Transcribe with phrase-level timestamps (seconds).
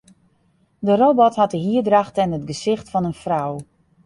[0.83, 3.51] De robot hat de hierdracht en it gesicht fan in frou.